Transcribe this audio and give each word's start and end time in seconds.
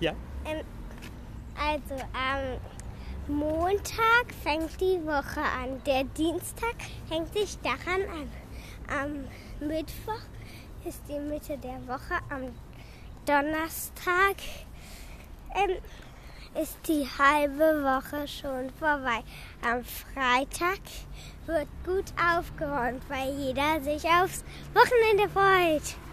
Ja. 0.00 0.12
Ähm, 0.44 0.64
also 1.56 1.94
am 2.12 3.36
Montag 3.36 4.32
fängt 4.42 4.80
die 4.80 5.04
Woche 5.04 5.40
an. 5.40 5.82
Der 5.84 6.04
Dienstag 6.04 6.76
hängt 7.10 7.32
sich 7.32 7.58
daran 7.60 8.02
an. 8.10 8.30
Am 8.88 9.68
Mittwoch 9.68 10.22
ist 10.84 11.02
die 11.08 11.18
Mitte 11.18 11.58
der 11.58 11.86
Woche. 11.86 12.14
Am 12.30 12.52
Donnerstag 13.26 14.36
ähm, 15.54 15.76
ist 16.62 16.78
die 16.86 17.06
halbe 17.18 17.82
Woche 17.82 18.26
schon 18.28 18.70
vorbei. 18.78 19.22
Am 19.62 19.84
Freitag 19.84 20.80
wird 21.46 21.68
gut 21.84 22.06
aufgeräumt, 22.16 23.02
weil 23.08 23.34
jeder 23.36 23.82
sich 23.82 24.04
aufs 24.04 24.44
Wochenende 24.72 25.28
freut. 25.28 26.07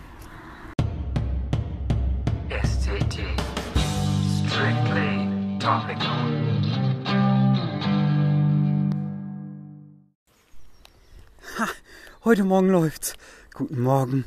Heute 12.25 12.43
Morgen 12.43 12.69
läuft's. 12.69 13.13
Guten 13.53 13.79
Morgen, 13.81 14.25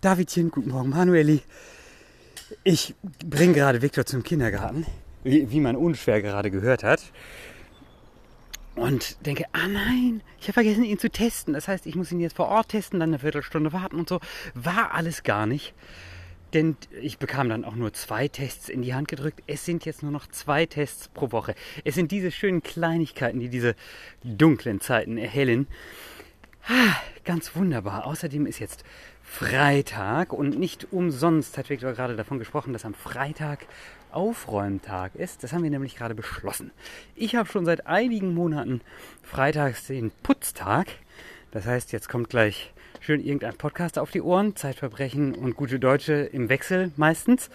Davidchen. 0.00 0.52
Guten 0.52 0.70
Morgen, 0.70 0.90
Manueli. 0.90 1.42
Ich 2.62 2.94
bringe 3.24 3.54
gerade 3.54 3.82
Viktor 3.82 4.06
zum 4.06 4.22
Kindergarten, 4.22 4.86
wie, 5.24 5.50
wie 5.50 5.58
man 5.58 5.74
unschwer 5.74 6.22
gerade 6.22 6.52
gehört 6.52 6.84
hat. 6.84 7.02
Und 8.76 9.26
denke, 9.26 9.46
ah 9.50 9.66
nein, 9.66 10.22
ich 10.38 10.44
habe 10.44 10.52
vergessen, 10.52 10.84
ihn 10.84 11.00
zu 11.00 11.10
testen. 11.10 11.52
Das 11.54 11.66
heißt, 11.66 11.86
ich 11.86 11.96
muss 11.96 12.12
ihn 12.12 12.20
jetzt 12.20 12.36
vor 12.36 12.46
Ort 12.46 12.68
testen, 12.68 13.00
dann 13.00 13.10
eine 13.10 13.18
Viertelstunde 13.18 13.72
warten 13.72 13.96
und 13.96 14.08
so. 14.08 14.20
War 14.54 14.94
alles 14.94 15.24
gar 15.24 15.46
nicht. 15.46 15.74
Denn 16.54 16.76
ich 17.00 17.18
bekam 17.18 17.48
dann 17.48 17.64
auch 17.64 17.74
nur 17.74 17.92
zwei 17.92 18.28
Tests 18.28 18.68
in 18.68 18.82
die 18.82 18.94
Hand 18.94 19.08
gedrückt. 19.08 19.42
Es 19.48 19.64
sind 19.64 19.84
jetzt 19.84 20.04
nur 20.04 20.12
noch 20.12 20.28
zwei 20.28 20.64
Tests 20.64 21.08
pro 21.08 21.32
Woche. 21.32 21.56
Es 21.82 21.96
sind 21.96 22.12
diese 22.12 22.30
schönen 22.30 22.62
Kleinigkeiten, 22.62 23.40
die 23.40 23.48
diese 23.48 23.74
dunklen 24.22 24.80
Zeiten 24.80 25.18
erhellen. 25.18 25.66
Ah, 26.68 26.96
Ganz 27.24 27.54
wunderbar. 27.54 28.04
Außerdem 28.06 28.46
ist 28.46 28.58
jetzt 28.58 28.82
Freitag 29.22 30.32
und 30.32 30.58
nicht 30.58 30.88
umsonst 30.92 31.56
hat 31.56 31.70
Viktor 31.70 31.92
gerade 31.92 32.16
davon 32.16 32.40
gesprochen, 32.40 32.72
dass 32.72 32.84
am 32.84 32.94
Freitag 32.94 33.66
Aufräumtag 34.10 35.14
ist. 35.14 35.44
Das 35.44 35.52
haben 35.52 35.62
wir 35.62 35.70
nämlich 35.70 35.94
gerade 35.94 36.16
beschlossen. 36.16 36.72
Ich 37.14 37.36
habe 37.36 37.48
schon 37.48 37.64
seit 37.64 37.86
einigen 37.86 38.34
Monaten 38.34 38.80
freitags 39.22 39.86
den 39.86 40.10
Putztag. 40.24 40.88
Das 41.52 41.64
heißt, 41.64 41.92
jetzt 41.92 42.08
kommt 42.08 42.28
gleich 42.28 42.72
schön 42.98 43.20
irgendein 43.20 43.56
Podcast 43.56 44.00
auf 44.00 44.10
die 44.10 44.20
Ohren, 44.20 44.56
Zeitverbrechen 44.56 45.36
und 45.36 45.54
gute 45.54 45.78
Deutsche 45.78 46.14
im 46.14 46.48
Wechsel 46.48 46.90
meistens. 46.96 47.50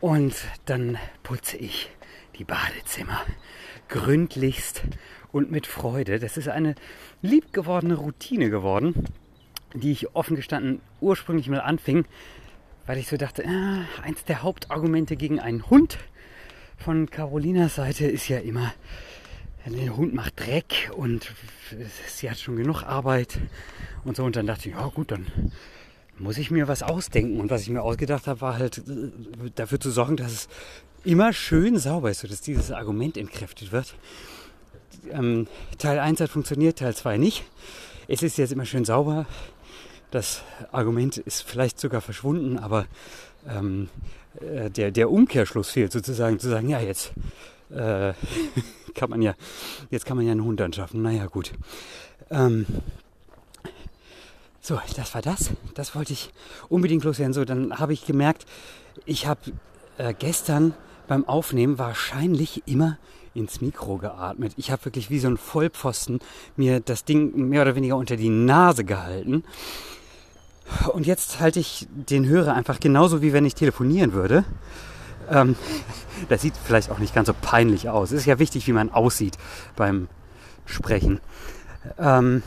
Und 0.00 0.34
dann 0.64 0.96
putze 1.22 1.58
ich 1.58 1.90
die 2.38 2.44
Badezimmer 2.44 3.20
gründlichst 3.88 4.82
und 5.32 5.50
mit 5.50 5.66
Freude. 5.66 6.18
Das 6.18 6.36
ist 6.36 6.48
eine 6.48 6.74
liebgewordene 7.22 7.94
Routine 7.94 8.50
geworden, 8.50 9.04
die 9.74 9.92
ich 9.92 10.14
offen 10.14 10.36
gestanden 10.36 10.80
ursprünglich 11.00 11.48
mal 11.48 11.60
anfing, 11.60 12.04
weil 12.86 12.98
ich 12.98 13.08
so 13.08 13.16
dachte, 13.16 13.44
äh, 13.44 14.02
eins 14.02 14.24
der 14.24 14.42
Hauptargumente 14.42 15.16
gegen 15.16 15.40
einen 15.40 15.68
Hund 15.68 15.98
von 16.76 17.10
Carolinas 17.10 17.74
Seite 17.74 18.06
ist 18.06 18.28
ja 18.28 18.38
immer, 18.38 18.72
der 19.66 19.96
Hund 19.96 20.14
macht 20.14 20.40
Dreck 20.40 20.90
und 20.96 21.30
sie 22.06 22.30
hat 22.30 22.38
schon 22.38 22.56
genug 22.56 22.84
Arbeit 22.84 23.38
und 24.04 24.16
so. 24.16 24.24
Und 24.24 24.36
dann 24.36 24.46
dachte 24.46 24.68
ich, 24.68 24.74
ja 24.74 24.86
gut, 24.86 25.10
dann 25.10 25.26
muss 26.18 26.38
ich 26.38 26.50
mir 26.50 26.68
was 26.68 26.82
ausdenken. 26.82 27.40
Und 27.40 27.50
was 27.50 27.62
ich 27.62 27.68
mir 27.68 27.82
ausgedacht 27.82 28.26
habe, 28.26 28.40
war 28.40 28.58
halt 28.58 28.78
äh, 28.78 29.50
dafür 29.54 29.80
zu 29.80 29.90
sorgen, 29.90 30.16
dass 30.16 30.32
es 30.32 30.48
immer 31.04 31.32
schön 31.32 31.78
sauber 31.78 32.10
ist, 32.10 32.20
sodass 32.20 32.40
dieses 32.40 32.70
Argument 32.70 33.16
entkräftet 33.16 33.72
wird. 33.72 33.94
Ähm, 35.10 35.46
Teil 35.78 35.98
1 35.98 36.20
hat 36.20 36.30
funktioniert, 36.30 36.78
Teil 36.78 36.94
2 36.94 37.18
nicht. 37.18 37.44
Es 38.08 38.22
ist 38.22 38.38
jetzt 38.38 38.52
immer 38.52 38.64
schön 38.64 38.84
sauber. 38.84 39.26
Das 40.10 40.42
Argument 40.72 41.18
ist 41.18 41.42
vielleicht 41.42 41.78
sogar 41.78 42.00
verschwunden, 42.00 42.58
aber 42.58 42.86
ähm, 43.46 43.88
äh, 44.40 44.70
der, 44.70 44.90
der 44.90 45.10
Umkehrschluss 45.10 45.70
fehlt 45.70 45.92
sozusagen, 45.92 46.38
zu 46.38 46.48
sagen, 46.48 46.68
ja, 46.68 46.80
jetzt 46.80 47.12
äh, 47.70 48.14
kann 48.94 49.10
man 49.10 49.22
ja, 49.22 49.34
jetzt 49.90 50.06
kann 50.06 50.16
man 50.16 50.26
ja 50.26 50.32
einen 50.32 50.44
Hund 50.44 50.60
anschaffen. 50.60 51.02
Naja, 51.02 51.26
gut. 51.26 51.52
Ähm, 52.30 52.66
so, 54.60 54.80
das 54.96 55.14
war 55.14 55.22
das. 55.22 55.50
Das 55.74 55.94
wollte 55.94 56.12
ich 56.12 56.30
unbedingt 56.68 57.04
loswerden. 57.04 57.32
So, 57.32 57.44
dann 57.44 57.78
habe 57.78 57.92
ich 57.92 58.06
gemerkt, 58.06 58.46
ich 59.06 59.26
habe 59.26 59.40
äh, 59.98 60.14
gestern 60.18 60.74
beim 61.08 61.26
Aufnehmen 61.26 61.78
wahrscheinlich 61.78 62.62
immer 62.66 62.98
ins 63.34 63.60
Mikro 63.60 63.98
geatmet. 63.98 64.52
Ich 64.56 64.70
habe 64.70 64.84
wirklich 64.84 65.10
wie 65.10 65.18
so 65.18 65.28
ein 65.28 65.36
Vollpfosten 65.36 66.20
mir 66.56 66.80
das 66.80 67.04
Ding 67.04 67.48
mehr 67.48 67.62
oder 67.62 67.74
weniger 67.74 67.96
unter 67.96 68.16
die 68.16 68.28
Nase 68.28 68.84
gehalten. 68.84 69.44
Und 70.92 71.06
jetzt 71.06 71.40
halte 71.40 71.60
ich 71.60 71.88
den 71.90 72.26
Hörer 72.26 72.54
einfach 72.54 72.78
genauso, 72.78 73.22
wie 73.22 73.32
wenn 73.32 73.46
ich 73.46 73.54
telefonieren 73.54 74.12
würde. 74.12 74.44
Ähm, 75.30 75.56
das 76.28 76.42
sieht 76.42 76.54
vielleicht 76.56 76.90
auch 76.90 76.98
nicht 76.98 77.14
ganz 77.14 77.28
so 77.28 77.34
peinlich 77.40 77.88
aus. 77.88 78.12
Es 78.12 78.20
ist 78.20 78.26
ja 78.26 78.38
wichtig, 78.38 78.66
wie 78.66 78.72
man 78.72 78.90
aussieht 78.90 79.38
beim 79.76 80.08
Sprechen. 80.66 81.20
Ähm, 81.98 82.42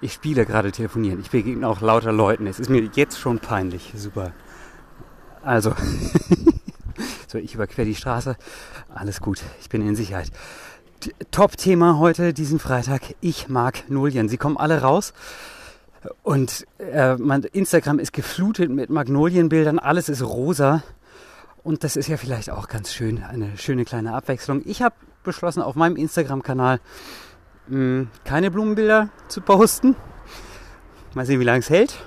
ich 0.00 0.12
spiele 0.12 0.44
gerade 0.44 0.72
telefonieren. 0.72 1.20
Ich 1.20 1.30
begegne 1.30 1.66
auch 1.68 1.80
lauter 1.80 2.12
Leuten. 2.12 2.46
Es 2.46 2.58
ist 2.58 2.68
mir 2.68 2.90
jetzt 2.94 3.18
schon 3.18 3.38
peinlich. 3.38 3.92
Super. 3.96 4.32
Also, 5.42 5.74
so 7.34 7.38
ich 7.38 7.54
überquere 7.54 7.84
die 7.84 7.96
Straße. 7.96 8.36
Alles 8.94 9.20
gut. 9.20 9.42
Ich 9.60 9.68
bin 9.68 9.86
in 9.86 9.96
Sicherheit. 9.96 10.30
Top-Thema 11.32 11.98
heute, 11.98 12.32
diesen 12.32 12.60
Freitag. 12.60 13.02
Ich 13.20 13.48
mag 13.48 13.82
Magnolien. 13.88 14.28
Sie 14.28 14.36
kommen 14.36 14.56
alle 14.56 14.80
raus. 14.80 15.12
Und 16.22 16.64
äh, 16.78 17.16
mein 17.16 17.42
Instagram 17.42 17.98
ist 17.98 18.12
geflutet 18.12 18.70
mit 18.70 18.88
Magnolienbildern. 18.88 19.80
Alles 19.80 20.08
ist 20.08 20.22
rosa. 20.22 20.84
Und 21.64 21.82
das 21.82 21.96
ist 21.96 22.08
ja 22.08 22.16
vielleicht 22.16 22.50
auch 22.50 22.68
ganz 22.68 22.92
schön. 22.92 23.24
Eine 23.24 23.58
schöne 23.58 23.84
kleine 23.84 24.14
Abwechslung. 24.14 24.62
Ich 24.64 24.80
habe 24.80 24.94
beschlossen, 25.24 25.60
auf 25.60 25.74
meinem 25.74 25.96
Instagram-Kanal 25.96 26.78
hm, 27.68 28.08
keine 28.24 28.52
Blumenbilder 28.52 29.08
zu 29.26 29.40
posten. 29.40 29.96
Mal 31.14 31.26
sehen, 31.26 31.40
wie 31.40 31.44
lange 31.44 31.60
es 31.60 31.70
hält. 31.70 31.98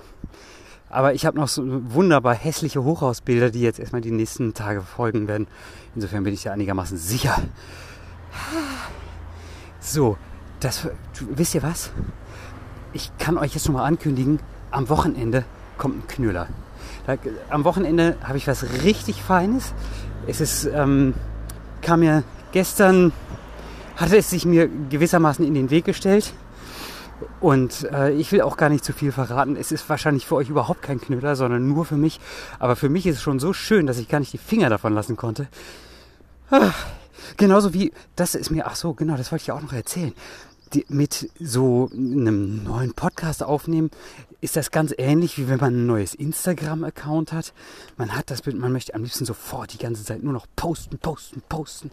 Aber 0.89 1.13
ich 1.13 1.25
habe 1.25 1.37
noch 1.37 1.47
so 1.47 1.63
wunderbar 1.65 2.33
hässliche 2.33 2.83
Hochhausbilder, 2.83 3.49
die 3.49 3.61
jetzt 3.61 3.79
erstmal 3.79 4.01
die 4.01 4.11
nächsten 4.11 4.53
Tage 4.53 4.81
folgen 4.81 5.27
werden. 5.27 5.47
Insofern 5.95 6.23
bin 6.23 6.33
ich 6.33 6.45
ja 6.45 6.53
einigermaßen 6.53 6.97
sicher. 6.97 7.41
So, 9.79 10.17
das 10.59 10.87
wisst 11.19 11.55
ihr 11.55 11.63
was? 11.63 11.91
Ich 12.93 13.11
kann 13.17 13.37
euch 13.37 13.53
jetzt 13.53 13.65
schon 13.65 13.73
mal 13.73 13.83
ankündigen, 13.83 14.39
am 14.71 14.89
Wochenende 14.89 15.43
kommt 15.77 15.97
ein 15.97 16.07
Knüller. 16.07 16.47
Da, 17.05 17.15
am 17.49 17.63
Wochenende 17.63 18.17
habe 18.23 18.37
ich 18.37 18.47
was 18.47 18.83
richtig 18.83 19.21
Feines. 19.21 19.73
Es 20.25 20.41
ist, 20.41 20.65
ähm, 20.65 21.13
kam 21.81 21.99
mir 21.99 22.23
gestern, 22.51 23.11
hatte 23.95 24.17
es 24.17 24.29
sich 24.29 24.45
mir 24.45 24.69
gewissermaßen 24.89 25.45
in 25.45 25.53
den 25.53 25.69
Weg 25.69 25.85
gestellt. 25.85 26.33
Und 27.39 27.83
äh, 27.91 28.11
ich 28.11 28.31
will 28.31 28.41
auch 28.41 28.57
gar 28.57 28.69
nicht 28.69 28.83
zu 28.83 28.93
viel 28.93 29.11
verraten. 29.11 29.55
Es 29.55 29.71
ist 29.71 29.87
wahrscheinlich 29.89 30.25
für 30.25 30.35
euch 30.35 30.49
überhaupt 30.49 30.81
kein 30.81 31.01
Knüller, 31.01 31.35
sondern 31.35 31.67
nur 31.67 31.85
für 31.85 31.97
mich. 31.97 32.19
Aber 32.59 32.75
für 32.75 32.89
mich 32.89 33.05
ist 33.05 33.17
es 33.17 33.21
schon 33.21 33.39
so 33.39 33.53
schön, 33.53 33.87
dass 33.87 33.97
ich 33.97 34.07
gar 34.07 34.19
nicht 34.19 34.33
die 34.33 34.37
Finger 34.37 34.69
davon 34.69 34.93
lassen 34.93 35.17
konnte. 35.17 35.47
Ach, 36.49 36.85
genauso 37.35 37.73
wie, 37.73 37.91
das 38.15 38.35
ist 38.35 38.51
mir, 38.51 38.67
ach 38.67 38.75
so, 38.75 38.93
genau, 38.93 39.17
das 39.17 39.31
wollte 39.31 39.43
ich 39.43 39.51
auch 39.51 39.61
noch 39.61 39.73
erzählen. 39.73 40.13
Die, 40.73 40.85
mit 40.89 41.29
so 41.39 41.89
einem 41.93 42.63
neuen 42.63 42.93
Podcast 42.93 43.41
aufnehmen, 43.41 43.89
ist 44.41 44.55
das 44.55 44.69
ganz 44.69 44.93
ähnlich, 44.97 45.37
wie 45.37 45.47
wenn 45.47 45.59
man 45.59 45.73
ein 45.73 45.85
neues 45.85 46.13
Instagram-Account 46.13 47.31
hat. 47.31 47.53
Man 47.95 48.15
hat 48.15 48.29
das 48.29 48.41
Bild, 48.41 48.57
man 48.57 48.73
möchte 48.73 48.93
am 48.93 49.03
liebsten 49.03 49.25
sofort 49.25 49.73
die 49.73 49.77
ganze 49.77 50.03
Zeit 50.03 50.23
nur 50.23 50.33
noch 50.33 50.45
posten, 50.55 50.97
posten, 50.99 51.41
posten 51.47 51.89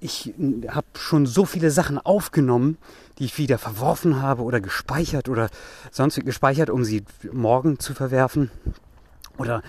ich 0.00 0.34
habe 0.68 0.86
schon 0.96 1.26
so 1.26 1.44
viele 1.44 1.70
Sachen 1.70 1.98
aufgenommen, 1.98 2.78
die 3.18 3.24
ich 3.24 3.38
wieder 3.38 3.58
verworfen 3.58 4.22
habe 4.22 4.42
oder 4.42 4.60
gespeichert 4.60 5.28
oder 5.28 5.50
sonst 5.90 6.24
gespeichert, 6.24 6.70
um 6.70 6.84
sie 6.84 7.04
morgen 7.32 7.78
zu 7.78 7.94
verwerfen 7.94 8.50
oder 9.38 9.62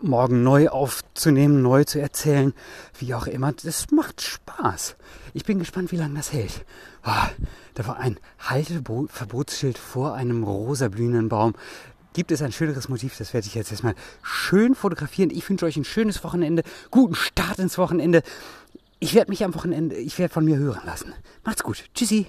morgen 0.00 0.42
neu 0.42 0.68
aufzunehmen, 0.68 1.62
neu 1.62 1.84
zu 1.84 2.00
erzählen, 2.00 2.52
wie 2.98 3.14
auch 3.14 3.26
immer. 3.26 3.52
Das 3.52 3.90
macht 3.90 4.20
Spaß. 4.20 4.96
Ich 5.34 5.44
bin 5.44 5.58
gespannt, 5.58 5.92
wie 5.92 5.96
lange 5.96 6.14
das 6.14 6.32
hält. 6.32 6.64
Oh, 7.04 7.28
da 7.74 7.86
war 7.86 7.98
ein 7.98 8.18
Halteverbotsschild 8.40 9.78
vor 9.78 10.14
einem 10.14 10.44
rosa 10.44 10.88
blühenden 10.88 11.28
Baum. 11.28 11.54
Gibt 12.12 12.30
es 12.30 12.42
ein 12.42 12.52
schöneres 12.52 12.88
Motiv? 12.88 13.18
Das 13.18 13.34
werde 13.34 13.48
ich 13.48 13.54
jetzt 13.54 13.72
erstmal 13.72 13.96
schön 14.22 14.76
fotografieren. 14.76 15.30
Ich 15.30 15.48
wünsche 15.48 15.66
euch 15.66 15.76
ein 15.76 15.84
schönes 15.84 16.22
Wochenende, 16.22 16.62
guten 16.92 17.16
Start 17.16 17.58
ins 17.58 17.76
Wochenende. 17.76 18.22
Ich 19.04 19.14
werde 19.14 19.30
mich 19.30 19.44
am 19.44 19.54
Wochenende, 19.54 19.96
ich 19.96 20.18
werde 20.18 20.32
von 20.32 20.46
mir 20.46 20.56
hören 20.56 20.80
lassen. 20.86 21.12
Macht's 21.44 21.62
gut. 21.62 21.84
Tschüssi. 21.94 22.26